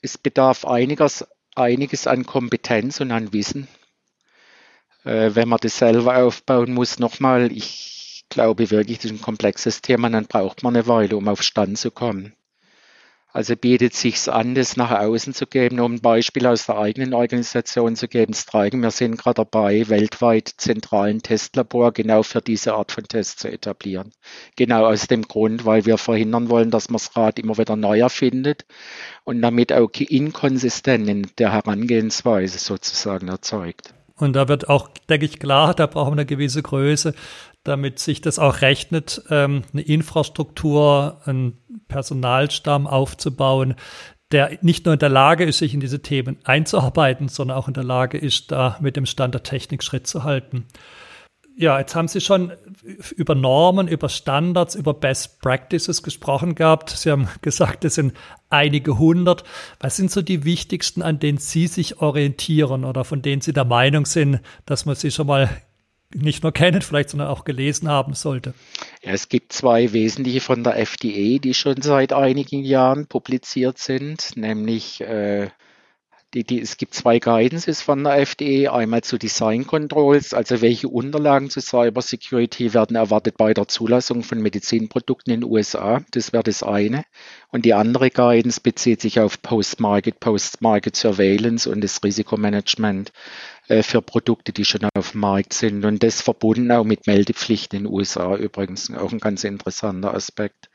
es 0.02 0.18
bedarf 0.18 0.66
einiges, 0.66 1.26
einiges 1.56 2.06
an 2.06 2.26
Kompetenz 2.26 3.00
und 3.00 3.12
an 3.12 3.32
Wissen 3.34 3.68
äh, 5.06 5.32
wenn 5.34 5.48
man 5.48 5.60
das 5.62 5.78
selber 5.78 6.18
aufbauen 6.18 6.74
muss. 6.74 7.00
Nochmal, 7.00 7.52
ich 7.52 8.26
glaube 8.30 8.72
wirklich, 8.72 8.98
das 8.98 9.06
ist 9.06 9.12
ein 9.12 9.22
komplexes 9.22 9.82
Thema, 9.82 10.10
dann 10.10 10.26
braucht 10.26 10.64
man 10.64 10.76
eine 10.76 10.88
Weile, 10.88 11.16
um 11.16 11.28
auf 11.28 11.42
Stand 11.44 11.78
zu 11.78 11.92
kommen. 11.92 12.34
Also 13.36 13.58
bietet 13.58 13.94
sich 13.94 14.32
an, 14.32 14.56
das 14.56 14.78
nach 14.78 14.92
außen 14.92 15.34
zu 15.34 15.46
geben, 15.46 15.82
um 15.82 15.96
ein 15.96 16.00
Beispiel 16.00 16.48
aus 16.48 16.68
der 16.68 16.78
eigenen 16.78 17.14
Organisation 17.14 17.98
zu 17.98 18.08
geben. 18.08 18.34
Streiken, 18.34 18.82
wir 18.82 18.92
sind 18.92 19.18
gerade 19.18 19.44
dabei, 19.44 19.90
weltweit 19.90 20.54
zentralen 20.56 21.22
Testlabor 21.22 21.92
genau 21.92 22.24
für 22.24 22.40
diese 22.40 22.76
Art 22.76 22.94
von 22.94 23.04
Tests 23.04 23.42
zu 23.42 23.52
etablieren. 23.52 24.14
Genau 24.56 24.86
aus 24.86 25.08
dem 25.08 25.24
Grund, 25.24 25.66
weil 25.66 25.86
wir 25.86 25.98
verhindern 25.98 26.50
wollen, 26.50 26.72
dass 26.72 26.90
man 26.90 27.00
das 27.00 27.14
Rad 27.18 27.38
immer 27.38 27.58
wieder 27.58 27.76
neu 27.76 28.00
erfindet 28.00 28.66
und 29.26 29.42
damit 29.42 29.74
auch 29.74 29.92
inkonsistent 29.92 31.10
in 31.10 31.28
der 31.38 31.52
Herangehensweise 31.52 32.58
sozusagen 32.58 33.28
erzeugt. 33.28 33.94
Und 34.18 34.34
da 34.34 34.48
wird 34.48 34.70
auch, 34.70 34.90
denke 35.10 35.26
ich, 35.26 35.40
klar, 35.40 35.74
da 35.74 35.88
brauchen 35.88 36.12
wir 36.12 36.20
eine 36.20 36.26
gewisse 36.26 36.64
Größe, 36.64 37.14
damit 37.64 38.00
sich 38.00 38.22
das 38.22 38.40
auch 38.40 38.62
rechnet, 38.62 39.22
ähm, 39.30 39.64
eine 39.74 39.82
Infrastruktur, 39.82 41.22
einen 41.26 41.58
Personalstamm 41.88 42.88
aufzubauen, 42.88 43.76
der 44.32 44.58
nicht 44.62 44.86
nur 44.86 44.94
in 44.94 45.00
der 45.00 45.10
Lage 45.10 45.44
ist, 45.44 45.60
sich 45.60 45.74
in 45.74 45.80
diese 45.80 46.02
Themen 46.02 46.38
einzuarbeiten, 46.44 47.28
sondern 47.28 47.58
auch 47.58 47.68
in 47.68 47.74
der 47.74 47.84
Lage 47.84 48.18
ist, 48.18 48.52
da 48.52 48.78
mit 48.80 48.96
dem 48.96 49.06
Stand 49.06 49.34
der 49.34 49.44
Technik 49.44 49.84
Schritt 49.84 50.08
zu 50.08 50.24
halten. 50.24 50.66
Ja, 51.58 51.80
jetzt 51.80 51.96
haben 51.96 52.10
Sie 52.10 52.20
schon 52.20 52.52
über 53.16 53.34
Normen, 53.34 53.88
über 53.88 54.10
Standards, 54.10 54.76
über 54.76 54.94
Best 54.94 55.40
Practices 55.40 56.04
gesprochen 56.04 56.54
gehabt. 56.54 56.90
Sie 56.90 57.10
haben 57.10 57.30
gesagt, 57.42 57.86
es 57.86 57.96
sind 57.96 58.14
einige 58.50 58.98
hundert. 58.98 59.46
Was 59.80 59.96
sind 59.96 60.12
so 60.12 60.22
die 60.22 60.44
wichtigsten, 60.44 61.02
an 61.02 61.20
denen 61.20 61.38
Sie 61.38 61.68
sich 61.68 62.02
orientieren 62.02 62.84
oder 62.84 63.06
von 63.06 63.22
denen 63.22 63.42
Sie 63.42 63.54
der 63.54 63.64
Meinung 63.64 64.06
sind, 64.06 64.42
dass 64.66 64.86
man 64.86 64.96
sie 64.96 65.12
schon 65.12 65.28
mal 65.28 65.50
nicht 66.14 66.44
nur 66.44 66.52
kennen, 66.52 66.82
vielleicht, 66.82 67.10
sondern 67.10 67.30
auch 67.30 67.46
gelesen 67.46 67.88
haben 67.88 68.14
sollte? 68.14 68.54
Ja, 69.02 69.12
es 69.12 69.30
gibt 69.30 69.54
zwei 69.54 69.94
wesentliche 69.94 70.42
von 70.42 70.64
der 70.64 70.78
FDA, 70.78 71.40
die 71.40 71.54
schon 71.54 71.82
seit 71.82 72.12
einigen 72.12 72.64
Jahren 72.64 73.08
publiziert 73.08 73.78
sind, 73.78 74.36
nämlich 74.36 75.00
äh, 75.02 75.50
die, 76.36 76.44
die, 76.44 76.60
es 76.60 76.76
gibt 76.76 76.94
zwei 76.94 77.20
Guidances 77.20 77.82
von 77.82 78.04
der 78.04 78.18
FDE, 78.18 78.68
einmal 78.70 79.02
zu 79.04 79.18
Design 79.18 79.66
Controls, 79.66 80.34
also 80.34 80.62
welche 80.62 80.90
Unterlagen 80.90 81.50
zu 81.50 81.62
Cyber 81.62 82.02
Security 82.02 82.74
werden 82.74 82.98
erwartet 82.98 83.38
bei 83.38 83.54
der 83.54 83.70
Zulassung 83.70 84.22
von 84.22 84.42
Medizinprodukten 84.42 85.34
in 85.34 85.42
den 85.42 85.50
USA. 85.50 86.02
Das 86.12 86.34
wäre 86.34 86.44
das 86.44 86.62
eine. 86.62 87.06
Und 87.52 87.64
die 87.64 87.74
andere 87.74 88.12
Guidance 88.12 88.60
bezieht 88.60 89.00
sich 89.00 89.22
auf 89.22 89.42
Post-Market, 89.42 90.20
Post-Market 90.20 90.98
Surveillance 90.98 91.70
und 91.70 91.80
das 91.80 92.04
Risikomanagement 92.04 93.14
äh, 93.70 93.82
für 93.82 94.02
Produkte, 94.02 94.52
die 94.52 94.66
schon 94.66 94.90
auf 94.94 95.12
dem 95.12 95.22
Markt 95.22 95.54
sind. 95.54 95.86
Und 95.86 96.04
das 96.04 96.22
verbunden 96.22 96.70
auch 96.74 96.84
mit 96.84 97.08
Meldepflichten 97.08 97.78
in 97.78 97.84
den 97.86 97.94
USA 97.94 98.36
übrigens, 98.36 98.94
auch 98.94 99.14
ein 99.14 99.20
ganz 99.20 99.46
interessanter 99.46 100.14
Aspekt. 100.14 100.70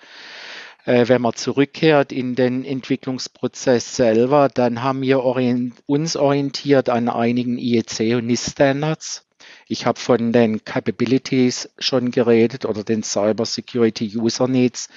Äh, 0.85 1.09
wenn 1.09 1.23
man 1.23 1.35
zurückkehrt 1.35 2.13
in 2.13 2.35
den 2.35 2.65
Entwicklungsprozess 2.65 3.97
selber, 3.97 4.49
dann 4.49 4.83
haben 4.83 5.03
wir 5.03 5.25
uns 5.25 6.17
orientiert 6.17 6.89
an 6.89 7.09
einigen 7.09 7.59
IEC 7.59 8.17
und 8.17 8.27
NIST-Standards. 8.27 9.27
Ich 9.67 9.87
habe 9.87 10.01
von 10.01 10.33
den 10.33 10.65
Capabilities 10.65 11.71
schon 11.79 12.11
geredet 12.11 12.65
oder 12.65 12.83
den 12.83 13.03
Cyber 13.03 13.47
Security 13.47 14.17
User 14.17 14.49
Needs. 14.49 14.89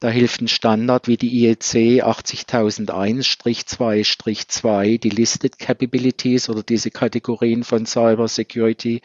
Da 0.00 0.08
hilft 0.08 0.40
ein 0.40 0.48
Standard 0.48 1.06
wie 1.08 1.18
die 1.18 1.44
IEC 1.44 2.02
80001-2-2, 2.02 4.98
die 4.98 5.10
Listed 5.10 5.58
Capabilities 5.58 6.48
oder 6.48 6.62
diese 6.62 6.90
Kategorien 6.90 7.64
von 7.64 7.84
Cyber 7.84 8.26
Security. 8.26 9.02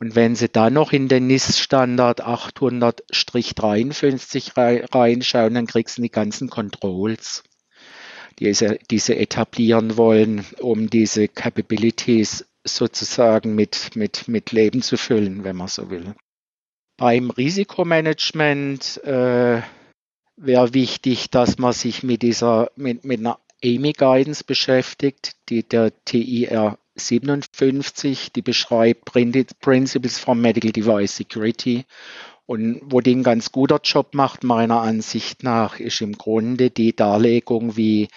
Und 0.00 0.16
wenn 0.16 0.34
Sie 0.34 0.48
dann 0.48 0.74
noch 0.74 0.92
in 0.92 1.06
den 1.06 1.28
NIST-Standard 1.28 2.26
800-53 2.26 4.92
reinschauen, 4.92 5.54
dann 5.54 5.68
kriegst 5.68 5.98
du 5.98 6.02
die 6.02 6.10
ganzen 6.10 6.50
Controls, 6.50 7.44
die 8.40 8.52
sie, 8.52 8.80
die 8.90 8.98
sie 8.98 9.16
etablieren 9.16 9.96
wollen, 9.96 10.44
um 10.58 10.90
diese 10.90 11.28
Capabilities 11.28 12.46
sozusagen 12.64 13.54
mit, 13.54 13.94
mit, 13.94 14.26
mit 14.26 14.50
Leben 14.50 14.82
zu 14.82 14.96
füllen, 14.96 15.44
wenn 15.44 15.54
man 15.54 15.68
so 15.68 15.88
will. 15.88 16.16
Beim 16.96 17.30
Risikomanagement 17.30 19.04
äh, 19.04 19.62
wäre 20.42 20.74
wichtig, 20.74 21.30
dass 21.30 21.58
man 21.58 21.72
sich 21.72 22.02
mit 22.02 22.22
dieser, 22.22 22.70
mit, 22.76 23.04
mit 23.04 23.20
einer 23.20 23.38
AMI 23.64 23.92
Guidance 23.92 24.44
beschäftigt, 24.44 25.36
die 25.48 25.62
der 25.62 25.92
TIR 26.04 26.78
57, 26.96 28.32
die 28.32 28.42
beschreibt 28.42 29.04
Principles 29.06 30.18
for 30.18 30.34
Medical 30.34 30.72
Device 30.72 31.16
Security. 31.16 31.84
Und 32.44 32.80
wo 32.84 33.00
die 33.00 33.14
ein 33.14 33.22
ganz 33.22 33.52
guter 33.52 33.80
Job 33.82 34.14
macht, 34.14 34.42
meiner 34.42 34.80
Ansicht 34.80 35.44
nach, 35.44 35.78
ist 35.78 36.00
im 36.00 36.18
Grunde 36.18 36.70
die 36.70 36.94
Darlegung, 36.94 37.76
wie 37.76 38.08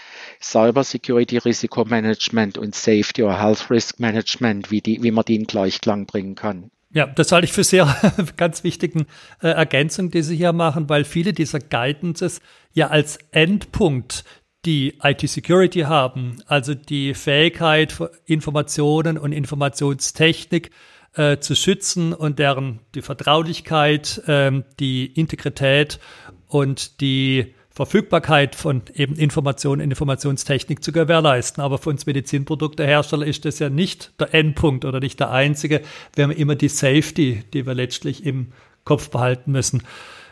Cyber 0.41 0.84
Security 0.84 1.38
Risikomanagement 1.38 2.58
und 2.58 2.74
Safety 2.74 3.22
or 3.22 3.39
Health 3.39 3.70
Risk 3.70 4.00
Management, 4.00 4.72
wie, 4.72 4.82
die, 4.82 5.03
wie 5.03 5.12
man 5.12 5.25
die 5.25 5.36
in 5.36 5.46
Gleichklang 5.46 6.08
bringen 6.08 6.36
kann. 6.36 6.72
Ja, 6.96 7.08
das 7.08 7.34
halte 7.34 7.44
ich 7.44 7.52
für 7.52 7.66
sehr 7.66 7.94
ganz 8.38 8.64
wichtigen 8.64 9.06
äh, 9.44 9.50
Ergänzung, 9.50 10.12
die 10.12 10.22
Sie 10.22 10.38
hier 10.38 10.54
machen, 10.54 10.88
weil 10.88 11.04
viele 11.04 11.34
dieser 11.34 11.60
Guidances 11.60 12.40
ja 12.72 12.88
als 12.88 13.20
Endpunkt 13.32 14.24
die 14.64 14.98
IT-Security 15.04 15.82
haben, 15.82 16.42
also 16.48 16.74
die 16.74 17.14
Fähigkeit, 17.14 17.98
Informationen 18.25 19.18
und 19.18 19.34
Informationstechnik 19.34 20.72
äh, 21.16 21.38
zu 21.40 21.54
schützen 21.54 22.14
und 22.14 22.40
deren 22.40 22.80
die 22.96 23.02
Vertraulichkeit, 23.02 24.22
ähm, 24.28 24.64
die 24.80 25.06
Integrität 25.06 26.00
und 26.48 27.02
die 27.02 27.54
Verfügbarkeit 27.75 28.55
von 28.55 28.84
eben 28.94 29.17
Informationen 29.17 29.82
in 29.82 29.91
Informationstechnik 29.91 30.82
zu 30.82 30.94
gewährleisten. 30.94 31.62
Aber 31.62 31.77
für 31.77 31.89
uns 31.89 32.05
Medizinproduktehersteller 32.05 33.25
ist 33.25 33.44
das 33.44 33.60
ja 33.60 33.70
nicht 33.70 34.13
der 34.17 34.34
Endpunkt 34.34 34.86
oder 34.86 35.01
nicht 35.01 35.20
der 35.20 35.32
einzige. 35.32 35.82
Wir 36.15 36.24
haben 36.24 36.32
immer 36.32 36.55
die 36.55 36.70
Safety, 36.70 37.44
die 37.53 37.65
wir 37.65 37.74
letztlich 37.74 38.25
im 38.25 38.53
Kopf 38.86 39.10
behalten 39.10 39.51
müssen. 39.51 39.84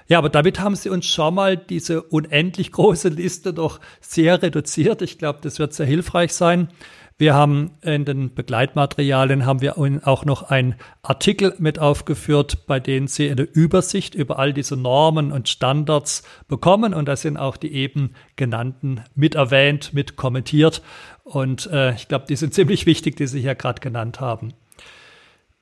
Ja, 0.08 0.20
aber 0.20 0.30
damit 0.30 0.62
haben 0.62 0.78
Sie 0.78 0.90
uns 0.90 1.06
schon 1.06 1.36
mal 1.36 1.58
diese 1.58 2.02
unendlich 2.02 2.72
große 2.72 3.10
Liste 3.10 3.54
doch 3.54 3.82
sehr 4.00 4.42
reduziert. 4.42 5.02
Ich 5.02 5.18
glaube, 5.18 5.40
das 5.42 5.60
wird 5.60 5.74
sehr 5.74 5.86
hilfreich 5.86 6.34
sein. 6.34 6.70
Wir 7.18 7.36
haben 7.36 7.72
in 7.82 8.06
den 8.06 8.34
Begleitmaterialien 8.34 9.46
haben 9.46 9.62
wir 9.62 9.78
auch 9.78 10.26
noch 10.26 10.50
einen 10.50 10.76
Artikel 11.04 11.54
mit 11.60 11.78
aufgeführt, 11.78 12.66
bei 12.66 12.80
dem 12.80 13.08
Sie 13.08 13.30
eine 13.30 13.44
Übersicht 13.44 14.16
über 14.16 14.40
all 14.40 14.52
diese 14.52 14.76
Normen 14.76 15.32
und 15.32 15.48
Standards 15.48 16.24
bekommen. 16.48 16.94
Und 16.94 17.08
da 17.08 17.16
sind 17.16 17.38
auch 17.38 17.56
die 17.56 17.74
eben 17.74 18.16
genannten 18.36 19.02
mit 19.14 19.36
erwähnt, 19.36 19.94
mit 19.94 20.16
kommentiert. 20.16 20.82
Und 21.24 21.68
äh, 21.68 21.94
ich 21.94 22.08
glaube, 22.08 22.26
die 22.28 22.36
sind 22.36 22.54
ziemlich 22.56 22.86
wichtig, 22.86 23.16
die 23.16 23.28
Sie 23.28 23.42
hier 23.42 23.56
gerade 23.56 23.80
genannt 23.80 24.20
haben. 24.20 24.54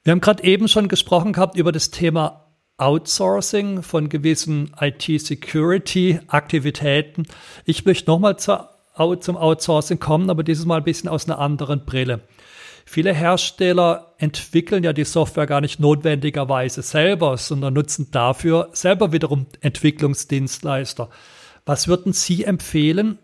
Wir 0.03 0.11
haben 0.11 0.21
gerade 0.21 0.43
eben 0.43 0.67
schon 0.67 0.87
gesprochen 0.87 1.33
gehabt 1.33 1.57
über 1.57 1.71
das 1.71 1.91
Thema 1.91 2.47
Outsourcing 2.77 3.83
von 3.83 4.09
gewissen 4.09 4.71
IT-Security-Aktivitäten. 4.79 7.27
Ich 7.65 7.85
möchte 7.85 8.09
nochmal 8.09 8.39
zur 8.39 8.70
zum 9.19 9.37
Outsourcing 9.37 9.99
kommen, 9.99 10.29
aber 10.29 10.43
dieses 10.43 10.65
Mal 10.65 10.77
ein 10.77 10.83
bisschen 10.83 11.09
aus 11.09 11.25
einer 11.27 11.39
anderen 11.39 11.85
Brille. 11.85 12.21
Viele 12.85 13.13
Hersteller 13.13 14.15
entwickeln 14.17 14.83
ja 14.83 14.91
die 14.91 15.05
Software 15.05 15.45
gar 15.45 15.61
nicht 15.61 15.79
notwendigerweise 15.79 16.81
selber, 16.81 17.37
sondern 17.37 17.73
nutzen 17.73 18.09
dafür 18.11 18.69
selber 18.73 19.11
wiederum 19.11 19.45
Entwicklungsdienstleister. 19.61 21.09
Was 21.65 21.87
würden 21.87 22.11
Sie 22.11 22.43
empfehlen, 22.43 23.19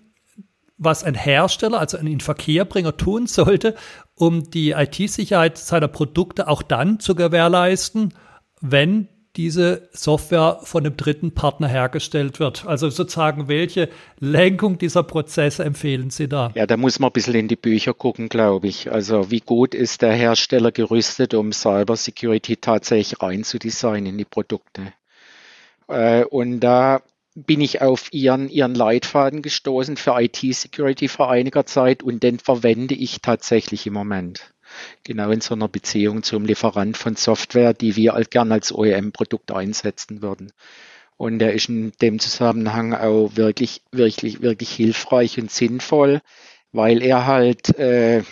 was 0.77 1.03
ein 1.03 1.15
Hersteller, 1.15 1.79
also 1.79 1.97
ein 1.97 2.07
Inverkehrbringer 2.07 2.97
tun 2.97 3.27
sollte, 3.27 3.75
um 4.15 4.49
die 4.49 4.71
IT-Sicherheit 4.71 5.57
seiner 5.57 5.87
Produkte 5.87 6.47
auch 6.47 6.61
dann 6.61 6.99
zu 6.99 7.15
gewährleisten, 7.15 8.13
wenn 8.61 9.09
diese 9.37 9.87
Software 9.93 10.59
von 10.63 10.85
einem 10.85 10.97
dritten 10.97 11.33
Partner 11.33 11.67
hergestellt 11.67 12.39
wird. 12.39 12.65
Also 12.65 12.89
sozusagen, 12.89 13.47
welche 13.47 13.89
Lenkung 14.19 14.79
dieser 14.79 15.03
Prozesse 15.03 15.63
empfehlen 15.63 16.09
Sie 16.09 16.27
da? 16.27 16.51
Ja, 16.55 16.65
da 16.65 16.75
muss 16.75 16.99
man 16.99 17.11
ein 17.11 17.13
bisschen 17.13 17.35
in 17.35 17.47
die 17.47 17.55
Bücher 17.55 17.93
gucken, 17.93 18.29
glaube 18.29 18.67
ich. 18.67 18.91
Also 18.91 19.29
wie 19.29 19.41
gut 19.41 19.75
ist 19.75 20.01
der 20.01 20.13
Hersteller 20.13 20.71
gerüstet, 20.71 21.35
um 21.35 21.53
Cybersecurity 21.53 22.57
tatsächlich 22.57 23.21
reinzudesignen 23.21 24.07
in 24.07 24.17
die 24.17 24.25
Produkte? 24.25 24.93
Äh, 25.87 26.23
und 26.25 26.59
da 26.59 27.01
bin 27.35 27.61
ich 27.61 27.81
auf 27.81 28.11
ihren, 28.11 28.49
ihren 28.49 28.73
Leitfaden 28.73 29.43
gestoßen 29.43 29.95
für 29.97 30.19
IT-Security 30.19 31.07
vor 31.07 31.29
einiger 31.29 31.67
Zeit 31.67 32.01
und 32.01 32.23
den 32.23 32.39
verwende 32.39 32.95
ich 32.95 33.21
tatsächlich 33.21 33.85
im 33.85 33.93
Moment 33.93 34.51
genau 35.03 35.31
in 35.31 35.41
so 35.41 35.53
einer 35.53 35.67
Beziehung 35.67 36.23
zum 36.23 36.45
Lieferant 36.45 36.97
von 36.97 37.15
Software, 37.15 37.73
die 37.73 37.95
wir 37.95 38.13
halt 38.13 38.31
gern 38.31 38.51
als 38.51 38.71
OEM-Produkt 38.73 39.51
einsetzen 39.51 40.21
würden. 40.21 40.51
Und 41.17 41.39
der 41.39 41.53
ist 41.53 41.69
in 41.69 41.91
dem 42.01 42.19
Zusammenhang 42.19 42.93
auch 42.93 43.31
wirklich, 43.35 43.81
wirklich, 43.91 44.41
wirklich 44.41 44.69
hilfreich 44.71 45.39
und 45.39 45.49
sinnvoll, 45.49 46.21
weil 46.71 47.01
er 47.01 47.25
halt 47.25 47.77
äh, 47.79 48.23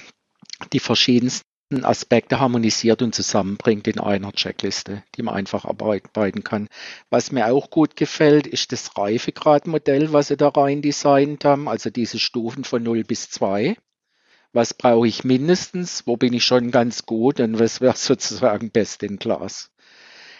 die 0.71 0.79
verschiedensten 0.79 1.45
Aspekte 1.83 2.39
harmonisiert 2.39 3.01
und 3.01 3.15
zusammenbringt 3.15 3.87
in 3.87 3.99
einer 3.99 4.31
Checkliste, 4.33 5.03
die 5.15 5.23
man 5.23 5.33
einfach 5.33 5.65
arbeiten 5.65 6.43
kann. 6.43 6.67
Was 7.09 7.31
mir 7.31 7.47
auch 7.47 7.71
gut 7.71 7.95
gefällt, 7.95 8.45
ist 8.45 8.71
das 8.71 8.95
Reifegradmodell, 8.95 10.13
was 10.13 10.27
sie 10.27 10.37
da 10.37 10.49
rein 10.49 10.83
designt 10.83 11.43
haben, 11.43 11.67
also 11.67 11.89
diese 11.89 12.19
Stufen 12.19 12.63
von 12.63 12.83
0 12.83 13.03
bis 13.03 13.31
2 13.31 13.75
was 14.55 14.73
brauche 14.73 15.07
ich 15.07 15.23
mindestens, 15.23 16.07
wo 16.07 16.15
bin 16.15 16.33
ich 16.33 16.45
schon 16.45 16.71
ganz 16.71 17.05
gut 17.05 17.39
und 17.39 17.59
was 17.59 17.81
wäre 17.81 17.95
sozusagen 17.97 18.71
best 18.71 19.03
in 19.03 19.19
class. 19.19 19.69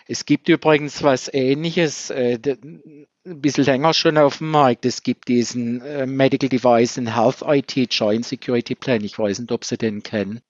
Es 0.08 0.26
gibt 0.26 0.50
übrigens 0.50 1.04
was 1.04 1.34
Ähnliches, 1.34 2.12
äh, 2.12 2.40
ein 2.44 3.42
bisschen 3.42 3.66
länger 3.66 3.94
schon 3.94 4.18
auf 4.18 4.38
dem 4.38 4.52
Markt. 4.52 4.86
Es 4.86 5.04
gibt 5.04 5.28
diesen 5.28 5.82
äh, 5.82 6.06
Medical 6.06 6.48
Device 6.48 6.98
and 6.98 7.16
Health 7.16 7.44
IT 7.46 7.94
Joint 7.94 8.26
Security 8.26 8.76
Plan. 8.76 9.04
Ich 9.04 9.18
weiß 9.18 9.40
nicht, 9.40 9.52
ob 9.52 9.66
Sie 9.66 9.78
den 9.78 10.04
kennen. 10.04 10.42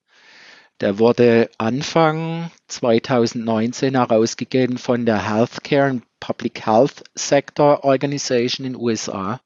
Der 0.81 0.99
wurde 0.99 1.49
Anfang 1.57 2.51
2019 2.67 3.95
herausgegeben 3.95 4.77
von 4.77 5.05
der 5.05 5.27
Healthcare 5.27 5.89
and 5.89 6.03
Public 6.19 6.65
Health 6.65 7.03
Sector 7.15 7.85
Organization 7.85 8.65
in 8.65 8.73
den 8.73 8.81
USA. 8.81 9.39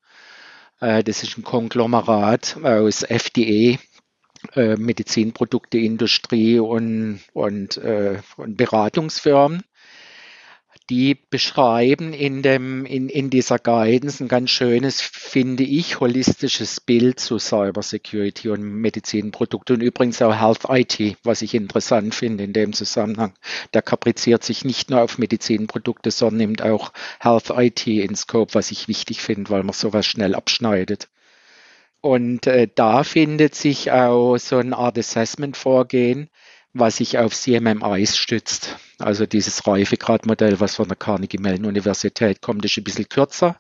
Äh, 0.80 1.04
das 1.04 1.24
ist 1.24 1.38
ein 1.38 1.44
Konglomerat 1.44 2.58
aus 2.64 3.04
FDA, 3.04 3.78
äh, 4.56 4.76
Medizinprodukteindustrie 4.76 6.60
und, 6.60 7.22
und, 7.34 7.78
äh, 7.78 8.20
und 8.38 8.58
Beratungsfirmen. 8.58 9.64
Die 10.90 11.14
beschreiben 11.14 12.14
in, 12.14 12.42
dem, 12.42 12.84
in, 12.84 13.10
in 13.10 13.30
dieser 13.30 13.60
Guidance 13.60 14.24
ein 14.24 14.28
ganz 14.28 14.50
schönes, 14.50 15.02
finde 15.02 15.64
ich, 15.64 16.00
holistisches 16.00 16.82
Bild 16.82 17.20
zu 17.20 17.38
Cybersecurity 17.38 18.50
und 18.50 18.64
Medizinprodukte 18.64 19.76
und 19.76 19.82
übrigens 19.82 20.20
auch 20.24 20.34
Health 20.34 20.62
IT, 20.68 21.18
was 21.24 21.44
ich 21.44 21.54
interessant 21.54 22.16
finde 22.16 22.44
in 22.44 22.54
dem 22.54 22.74
Zusammenhang. 22.74 23.36
Der 23.76 23.84
kapriziert 23.84 24.44
sich 24.44 24.66
nicht 24.66 24.90
nur 24.90 25.04
auf 25.04 25.20
Medizinprodukte, 25.20 26.10
sondern 26.10 26.38
nimmt 26.38 26.62
auch 26.64 26.92
Health 27.20 27.52
IT 27.56 27.86
in 27.86 28.16
Scope, 28.16 28.56
was 28.56 28.72
ich 28.72 28.88
wichtig 28.88 29.22
finde, 29.22 29.52
weil 29.52 29.62
man 29.62 29.74
sowas 29.74 30.08
schnell 30.08 30.34
abschneidet. 30.34 31.08
Und 32.02 32.48
äh, 32.48 32.68
da 32.74 33.04
findet 33.04 33.56
sich 33.56 33.92
auch 33.92 34.38
so 34.38 34.58
eine 34.58 34.78
Art 34.78 34.98
Assessment-Vorgehen, 34.98 36.30
was 36.74 36.98
sich 36.98 37.18
auf 37.18 37.34
CMMIs 37.34 38.18
stützt. 38.18 38.78
Also 39.00 39.26
dieses 39.26 39.66
Reifegradmodell, 39.66 40.60
was 40.60 40.76
von 40.76 40.88
der 40.88 40.98
Carnegie 40.98 41.40
Mellon 41.40 41.66
Universität 41.66 42.42
kommt, 42.42 42.64
ist 42.66 42.78
ein 42.78 42.84
bisschen 42.84 43.10
kürzer. 43.10 43.58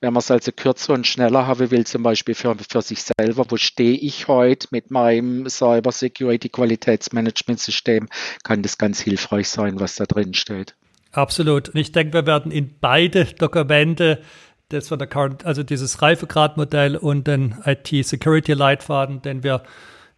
Wenn 0.00 0.12
man 0.12 0.20
es 0.20 0.30
also 0.30 0.52
kürzer 0.52 0.92
und 0.94 1.06
schneller 1.06 1.46
haben 1.46 1.70
will, 1.70 1.86
zum 1.86 2.02
Beispiel 2.02 2.34
für, 2.34 2.56
für 2.68 2.82
sich 2.82 3.02
selber, 3.02 3.46
wo 3.48 3.56
stehe 3.56 3.96
ich 3.96 4.28
heute 4.28 4.68
mit 4.70 4.90
meinem 4.90 5.48
Cyber 5.48 5.92
Security 5.92 6.48
Qualitätsmanagement 6.48 7.60
System, 7.60 8.08
kann 8.44 8.62
das 8.62 8.78
ganz 8.78 9.00
hilfreich 9.00 9.48
sein, 9.48 9.80
was 9.80 9.96
da 9.96 10.04
drin 10.04 10.34
steht. 10.34 10.74
Absolut. 11.10 11.70
Und 11.70 11.76
ich 11.76 11.92
denke, 11.92 12.12
wir 12.12 12.26
werden 12.26 12.52
in 12.52 12.78
beide 12.80 13.24
Dokumente 13.24 14.22
das 14.68 14.90
war 14.90 14.98
der 14.98 15.06
Current, 15.06 15.46
also 15.46 15.62
dieses 15.62 16.02
Reifegradmodell 16.02 16.96
und 16.96 17.26
den 17.26 17.56
IT-Security-Leitfaden, 17.64 19.22
den 19.22 19.42
wir 19.42 19.62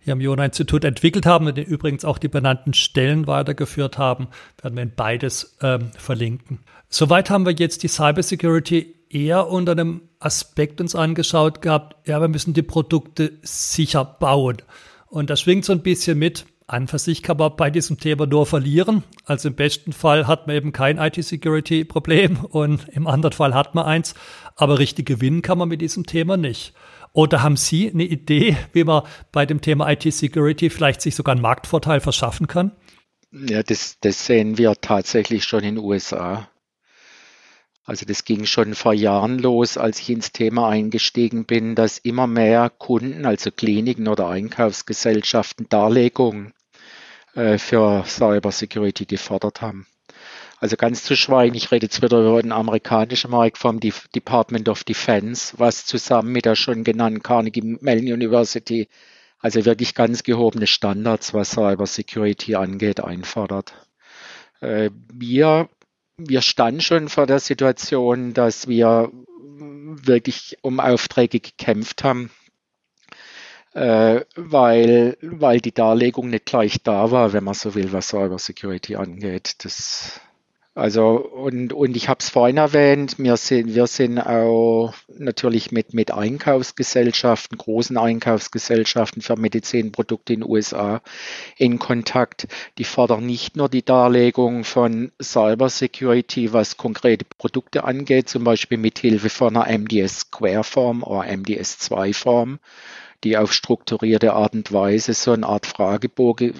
hier 0.01 0.15
am 0.15 0.21
Jona-Institut 0.21 0.85
entwickelt 0.85 1.27
haben 1.27 1.47
und 1.47 1.57
den 1.57 1.67
übrigens 1.67 2.05
auch 2.05 2.19
die 2.19 2.29
benannten 2.29 2.73
Stellen 2.73 3.27
weitergeführt 3.27 3.99
haben, 3.99 4.29
werden 4.61 4.77
wir 4.77 4.83
in 4.83 4.95
beides 4.95 5.57
ähm, 5.63 5.91
verlinken. 5.97 6.61
Soweit 6.89 7.31
haben 7.31 7.47
wir 7.47 7.53
jetzt 7.53 7.83
die 7.83 7.89
Cybersecurity 7.89 8.95
eher 9.11 9.49
unter 9.49 9.73
einem 9.73 10.03
Aspekt 10.19 10.81
uns 10.81 10.95
angeschaut 10.95 11.63
gehabt, 11.63 12.09
ja, 12.09 12.21
wir 12.21 12.29
müssen 12.29 12.55
die 12.55 12.63
Produkte 12.63 13.33
sicher 13.43 14.05
bauen. 14.05 14.59
Und 15.09 15.31
das 15.31 15.41
schwingt 15.41 15.65
so 15.65 15.73
ein 15.73 15.83
bisschen 15.83 16.19
mit, 16.19 16.47
an 16.71 16.89
für 16.89 16.99
sich 16.99 17.23
kann 17.23 17.37
man 17.37 17.57
bei 17.57 17.71
diesem 17.71 17.99
Thema 17.99 18.27
nur 18.27 18.47
verlieren. 18.47 19.03
Also 19.25 19.49
im 19.49 19.55
besten 19.55 19.93
Fall 19.93 20.27
hat 20.27 20.47
man 20.47 20.57
eben 20.57 20.73
kein 20.73 20.99
IT-Security-Problem 20.99 22.45
und 22.45 22.89
im 22.89 23.07
anderen 23.07 23.33
Fall 23.33 23.55
hat 23.55 23.75
man 23.75 23.87
eins. 23.87 24.15
Aber 24.57 24.79
richtig 24.79 25.07
gewinnen 25.07 25.43
kann 25.43 25.59
man 25.59 25.69
mit 25.69 25.81
diesem 25.81 26.07
Thema 26.07 26.37
nicht. 26.37 26.75
Oder 27.13 27.43
haben 27.43 27.57
Sie 27.57 27.91
eine 27.91 28.05
Idee, 28.05 28.57
wie 28.73 28.85
man 28.85 29.03
bei 29.33 29.47
dem 29.47 29.61
Thema 29.61 29.91
IT-Security 29.91 30.71
vielleicht 30.71 31.03
sich 31.03 31.17
sogar 31.17 31.33
einen 31.33 31.43
Marktvorteil 31.43 32.01
verschaffen 32.01 32.47
kann? 32.47 32.73
Ja, 33.33 33.63
das, 33.63 33.99
das 34.01 34.27
sehen 34.27 34.59
wir 34.59 34.75
tatsächlich 34.81 35.45
schon 35.45 35.65
in 35.65 35.77
den 35.77 35.85
USA. 35.85 36.49
Also 37.85 38.07
das 38.07 38.25
ging 38.25 38.47
schon 38.47 38.75
vor 38.75 38.93
Jahren 38.93 39.41
los, 39.41 39.77
als 39.77 39.99
ich 40.01 40.11
ins 40.11 40.31
Thema 40.31 40.69
eingestiegen 40.69 41.47
bin, 41.47 41.75
dass 41.75 41.99
immer 41.99 42.29
mehr 42.29 42.71
Kunden, 42.71 43.27
also 43.27 43.51
Kliniken 43.51 44.07
oder 44.07 44.29
Einkaufsgesellschaften, 44.29 45.69
Darlegungen 45.69 46.53
für 47.35 48.05
Cybersecurity 48.07 49.07
gefordert 49.07 49.61
haben. 49.61 49.87
Also 50.59 50.77
ganz 50.77 51.05
zu 51.05 51.16
schweigen, 51.16 51.55
ich 51.55 51.71
rede 51.71 51.87
jetzt 51.87 52.03
wieder 52.03 52.21
über 52.21 52.43
den 52.43 52.53
amerikanischen 52.53 53.31
Markt 53.31 53.57
vom 53.57 53.81
Department 53.81 54.69
of 54.69 54.85
Defense, 54.85 55.55
was 55.57 55.87
zusammen 55.87 56.33
mit 56.33 56.45
der 56.45 56.55
schon 56.55 56.85
genannten 56.85 57.23
Carnegie 57.23 57.79
Mellon 57.81 58.12
University 58.12 58.88
also 59.40 59.64
wirklich 59.64 59.95
ganz 59.95 60.23
gehobene 60.23 60.66
Standards, 60.66 61.35
was 61.35 61.53
Cybersecurity 61.53 62.55
angeht, 62.55 63.01
einfordert. 63.01 63.73
Äh, 64.61 64.90
wir, 65.12 65.69
wir 66.19 66.43
standen 66.43 66.83
schon 66.83 67.09
vor 67.09 67.27
der 67.27 67.40
Situation, 67.40 68.35
dass 68.35 68.69
wir 68.69 69.11
wirklich 69.62 70.59
um 70.61 70.79
Aufträge 70.79 71.40
gekämpft 71.40 72.05
haben 72.05 72.31
äh, 73.75 74.21
weil, 74.37 75.17
weil 75.23 75.61
die 75.61 75.73
Darlegung 75.73 76.31
nicht 76.31 76.47
gleich 76.47 76.83
da 76.83 77.11
war, 77.11 77.33
wenn 77.33 77.45
man 77.45 77.55
so 77.55 77.75
will, 77.75 77.93
was 77.93 78.09
Cyber 78.09 78.39
Security 78.39 78.97
angeht. 78.97 79.65
Das 79.65 80.21
also 80.81 81.17
und, 81.17 81.73
und 81.73 81.97
ich 81.97 82.09
habe 82.09 82.21
es 82.21 82.31
vorhin 82.31 82.57
erwähnt, 82.57 83.17
wir 83.19 83.37
sind, 83.37 83.75
wir 83.75 83.89
sind 83.89 84.21
auch 84.21 84.95
natürlich 85.09 85.73
mit, 85.73 85.95
mit 85.95 86.13
Einkaufsgesellschaften, 86.13 87.59
großen 87.59 87.99
Einkaufsgesellschaften 87.99 89.21
für 89.21 89.37
Medizinprodukte 89.37 90.33
in 90.33 90.41
den 90.41 90.49
USA 90.49 91.03
in 91.57 91.81
Kontakt. 91.81 92.47
Die 92.79 92.85
fordern 92.85 93.27
nicht 93.27 93.57
nur 93.57 93.69
die 93.69 93.85
Darlegung 93.85 94.63
von 94.63 95.11
Cyber 95.21 95.69
Security, 95.69 96.53
was 96.53 96.77
konkrete 96.77 97.25
Produkte 97.25 97.83
angeht, 97.83 98.29
zum 98.29 98.45
Beispiel 98.45 98.79
mit 98.79 99.01
Hilfe 99.01 99.29
von 99.29 99.57
einer 99.57 99.77
MDS 99.77 100.21
Square 100.21 100.63
Form 100.63 101.03
oder 101.03 101.37
MDS 101.37 101.79
2 101.79 102.13
Form, 102.13 102.61
die 103.25 103.37
auf 103.37 103.53
strukturierte 103.53 104.33
Art 104.33 104.55
und 104.55 104.73
Weise 104.73 105.15
so 105.15 105.33
eine 105.33 105.47
Art 105.47 105.67
Fragebogen 105.67 106.55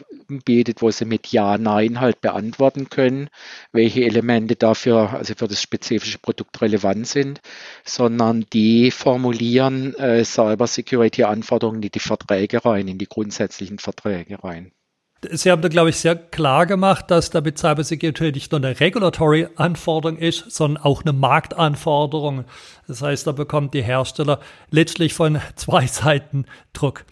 bietet, 0.44 0.83
wo 0.83 0.90
sie 0.90 1.05
mit 1.05 1.29
Ja, 1.29 1.59
Nein 1.59 2.01
halt 2.01 2.20
beantworten 2.20 2.88
können, 2.90 3.29
welche 3.73 4.05
Elemente 4.05 4.57
dafür, 4.57 5.12
also 5.14 5.35
für 5.35 5.49
das 5.49 5.61
spezifische 5.61 6.18
Produkt 6.18 6.61
relevant 6.61 7.07
sind, 7.07 7.40
sondern 7.85 8.46
die 8.53 8.90
formulieren 8.90 9.94
äh, 9.94 10.25
Cyber 10.25 10.66
Security 10.66 11.25
Anforderungen 11.25 11.83
in 11.83 11.90
die 11.90 11.99
Verträge 11.99 12.64
rein, 12.64 12.88
in 12.88 12.99
die 12.99 13.09
grundsätzlichen 13.09 13.79
Verträge 13.79 14.42
rein. 14.42 14.73
Sie 15.28 15.50
haben 15.50 15.61
da, 15.61 15.68
glaube 15.68 15.90
ich, 15.90 15.96
sehr 15.96 16.16
klar 16.16 16.64
gemacht, 16.64 17.11
dass 17.11 17.28
damit 17.28 17.59
Cybersecurity 17.59 18.33
nicht 18.33 18.52
nur 18.52 18.61
eine 18.61 18.80
Regulatory-Anforderung 18.80 20.16
ist, 20.16 20.50
sondern 20.50 20.83
auch 20.83 21.02
eine 21.02 21.12
Marktanforderung. 21.12 22.44
Das 22.87 23.02
heißt, 23.02 23.26
da 23.26 23.33
bekommt 23.33 23.74
die 23.74 23.83
Hersteller 23.83 24.40
letztlich 24.70 25.12
von 25.12 25.38
zwei 25.56 25.87
Seiten 25.87 26.46
Druck. 26.72 27.04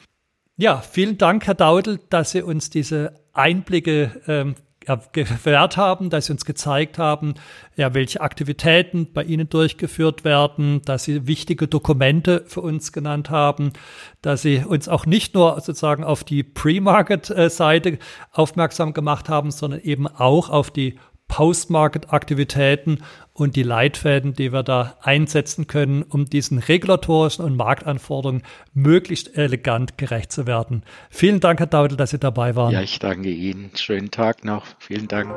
Ja, 0.57 0.81
vielen 0.81 1.19
Dank, 1.19 1.47
Herr 1.47 1.55
Daudel, 1.55 2.01
dass 2.09 2.33
Sie 2.33 2.43
uns 2.43 2.71
diese 2.71 3.15
Einblicke 3.33 4.21
ähm, 4.27 4.55
gewährt 5.13 5.77
haben, 5.77 6.11
dass 6.11 6.27
sie 6.27 6.33
uns 6.33 6.45
gezeigt 6.45 6.99
haben, 6.99 7.35
ja, 7.77 7.95
welche 7.95 8.21
Aktivitäten 8.21 9.13
bei 9.13 9.25
ihnen 9.25 9.49
durchgeführt 9.49 10.25
werden, 10.25 10.83
dass 10.83 11.05
sie 11.05 11.27
wichtige 11.27 11.69
Dokumente 11.69 12.45
für 12.47 12.61
uns 12.61 12.93
genannt 12.93 13.31
haben, 13.31 13.73
dass 14.23 14.43
sie 14.43 14.65
uns 14.65 14.89
auch 14.89 15.07
nicht 15.07 15.35
nur 15.35 15.61
sozusagen 15.61 16.05
auf 16.05 16.25
die 16.25 16.43
Pre-Market-Seite 16.43 17.99
aufmerksam 18.33 18.93
gemacht 18.95 19.29
haben, 19.29 19.51
sondern 19.51 19.81
eben 19.81 20.07
auch 20.07 20.51
auf 20.51 20.71
die 20.71 20.99
Post-Market-Aktivitäten 21.29 23.05
und 23.39 23.55
die 23.55 23.63
Leitfäden, 23.63 24.35
die 24.35 24.53
wir 24.53 24.63
da 24.63 24.97
einsetzen 25.01 25.67
können, 25.67 26.03
um 26.03 26.25
diesen 26.25 26.59
regulatorischen 26.59 27.45
und 27.45 27.57
Marktanforderungen 27.57 28.43
möglichst 28.75 29.37
elegant 29.37 29.97
gerecht 29.97 30.33
zu 30.33 30.47
werden. 30.47 30.83
Vielen 31.09 31.41
Dank, 31.41 31.61
Herr 31.61 31.67
Daudel, 31.67 31.97
dass 31.97 32.11
Sie 32.11 32.19
dabei 32.19 32.57
waren. 32.57 32.73
Ja, 32.73 32.83
ich 32.83 32.99
danke 32.99 33.31
Ihnen. 33.31 33.71
Schönen 33.77 34.11
Tag 34.11 34.45
noch. 34.45 34.65
Vielen 34.79 35.07
Dank. 35.07 35.29